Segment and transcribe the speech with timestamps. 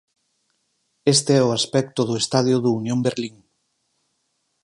[1.13, 3.35] Este é o aspecto do estadio do Unión Berlín.